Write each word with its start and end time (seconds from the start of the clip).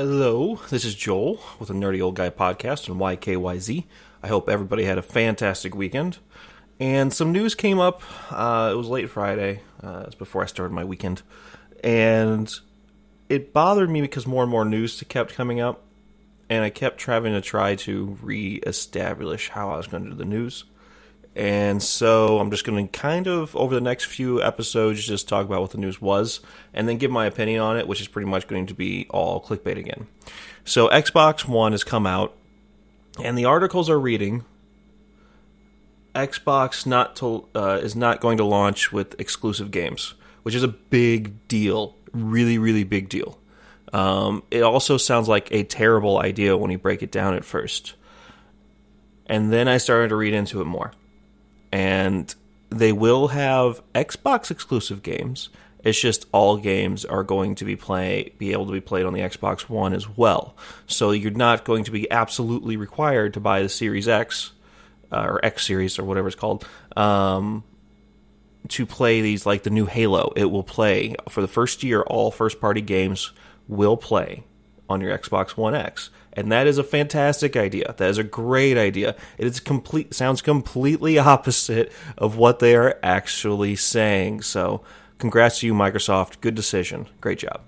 Hello, 0.00 0.60
this 0.70 0.84
is 0.84 0.94
Joel 0.94 1.40
with 1.58 1.70
the 1.70 1.74
Nerdy 1.74 2.00
Old 2.00 2.14
Guy 2.14 2.30
podcast 2.30 2.88
on 2.88 2.98
YKYZ. 2.98 3.82
I 4.22 4.28
hope 4.28 4.48
everybody 4.48 4.84
had 4.84 4.96
a 4.96 5.02
fantastic 5.02 5.74
weekend. 5.74 6.18
And 6.78 7.12
some 7.12 7.32
news 7.32 7.56
came 7.56 7.80
up. 7.80 8.00
Uh, 8.30 8.70
it 8.72 8.76
was 8.76 8.86
late 8.86 9.10
Friday. 9.10 9.60
Uh, 9.82 10.02
it 10.02 10.06
was 10.06 10.14
before 10.14 10.44
I 10.44 10.46
started 10.46 10.72
my 10.72 10.84
weekend. 10.84 11.22
And 11.82 12.48
it 13.28 13.52
bothered 13.52 13.90
me 13.90 14.00
because 14.00 14.24
more 14.24 14.44
and 14.44 14.52
more 14.52 14.64
news 14.64 15.02
kept 15.08 15.34
coming 15.34 15.58
up. 15.58 15.82
And 16.48 16.62
I 16.62 16.70
kept 16.70 16.98
trying 16.98 17.24
to 17.24 17.40
try 17.40 17.74
to 17.74 18.16
re-establish 18.22 19.48
how 19.48 19.70
I 19.70 19.78
was 19.78 19.88
going 19.88 20.04
to 20.04 20.10
do 20.10 20.16
the 20.16 20.24
news. 20.24 20.62
And 21.38 21.80
so 21.80 22.40
I'm 22.40 22.50
just 22.50 22.64
going 22.64 22.88
to 22.88 22.98
kind 22.98 23.28
of, 23.28 23.54
over 23.54 23.72
the 23.72 23.80
next 23.80 24.06
few 24.06 24.42
episodes, 24.42 25.06
just 25.06 25.28
talk 25.28 25.46
about 25.46 25.60
what 25.60 25.70
the 25.70 25.78
news 25.78 26.02
was 26.02 26.40
and 26.74 26.88
then 26.88 26.98
give 26.98 27.12
my 27.12 27.26
opinion 27.26 27.60
on 27.60 27.78
it, 27.78 27.86
which 27.86 28.00
is 28.00 28.08
pretty 28.08 28.28
much 28.28 28.48
going 28.48 28.66
to 28.66 28.74
be 28.74 29.06
all 29.10 29.40
clickbait 29.40 29.78
again. 29.78 30.08
So 30.64 30.88
Xbox 30.88 31.46
One 31.46 31.70
has 31.70 31.84
come 31.84 32.08
out, 32.08 32.34
and 33.22 33.38
the 33.38 33.44
articles 33.44 33.88
are 33.88 34.00
reading 34.00 34.44
Xbox 36.12 36.84
not 36.84 37.14
to, 37.16 37.46
uh, 37.54 37.78
is 37.80 37.94
not 37.94 38.20
going 38.20 38.38
to 38.38 38.44
launch 38.44 38.92
with 38.92 39.18
exclusive 39.20 39.70
games, 39.70 40.14
which 40.42 40.56
is 40.56 40.64
a 40.64 40.68
big 40.68 41.46
deal. 41.46 41.94
Really, 42.12 42.58
really 42.58 42.82
big 42.82 43.08
deal. 43.08 43.38
Um, 43.92 44.42
it 44.50 44.64
also 44.64 44.96
sounds 44.96 45.28
like 45.28 45.52
a 45.52 45.62
terrible 45.62 46.18
idea 46.18 46.56
when 46.56 46.72
you 46.72 46.78
break 46.78 47.04
it 47.04 47.12
down 47.12 47.34
at 47.34 47.44
first. 47.44 47.94
And 49.26 49.52
then 49.52 49.68
I 49.68 49.76
started 49.76 50.08
to 50.08 50.16
read 50.16 50.34
into 50.34 50.60
it 50.60 50.64
more 50.64 50.92
and 51.72 52.34
they 52.70 52.92
will 52.92 53.28
have 53.28 53.82
Xbox 53.94 54.50
exclusive 54.50 55.02
games. 55.02 55.48
It's 55.84 56.00
just 56.00 56.26
all 56.32 56.56
games 56.56 57.04
are 57.04 57.22
going 57.22 57.54
to 57.56 57.64
be 57.64 57.76
play 57.76 58.32
be 58.38 58.52
able 58.52 58.66
to 58.66 58.72
be 58.72 58.80
played 58.80 59.06
on 59.06 59.12
the 59.12 59.20
Xbox 59.20 59.68
One 59.68 59.94
as 59.94 60.08
well. 60.08 60.56
So 60.86 61.12
you're 61.12 61.30
not 61.30 61.64
going 61.64 61.84
to 61.84 61.90
be 61.90 62.10
absolutely 62.10 62.76
required 62.76 63.34
to 63.34 63.40
buy 63.40 63.62
the 63.62 63.68
Series 63.68 64.08
X 64.08 64.52
uh, 65.12 65.24
or 65.28 65.44
X 65.44 65.66
Series 65.66 65.98
or 65.98 66.04
whatever 66.04 66.28
it's 66.28 66.36
called 66.36 66.66
um, 66.96 67.62
to 68.68 68.86
play 68.86 69.20
these 69.20 69.46
like 69.46 69.62
the 69.62 69.70
new 69.70 69.86
Halo. 69.86 70.32
It 70.34 70.46
will 70.46 70.64
play 70.64 71.14
for 71.28 71.40
the 71.40 71.48
first 71.48 71.84
year. 71.84 72.02
All 72.02 72.30
first 72.30 72.60
party 72.60 72.80
games 72.80 73.32
will 73.68 73.96
play 73.96 74.44
on 74.88 75.00
your 75.00 75.16
Xbox 75.16 75.50
One 75.50 75.74
X 75.74 76.10
and 76.38 76.52
that 76.52 76.68
is 76.68 76.78
a 76.78 76.84
fantastic 76.84 77.56
idea. 77.56 77.96
That 77.96 78.10
is 78.10 78.16
a 78.16 78.22
great 78.22 78.78
idea. 78.78 79.16
It 79.38 79.64
complete 79.64 80.14
sounds 80.14 80.40
completely 80.40 81.18
opposite 81.18 81.92
of 82.16 82.36
what 82.36 82.60
they 82.60 82.76
are 82.76 82.96
actually 83.02 83.74
saying. 83.74 84.42
So, 84.42 84.82
congrats 85.18 85.58
to 85.60 85.66
you, 85.66 85.74
Microsoft. 85.74 86.40
Good 86.40 86.54
decision. 86.54 87.08
Great 87.20 87.40
job. 87.40 87.62